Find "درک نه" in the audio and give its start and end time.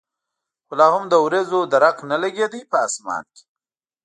1.73-2.17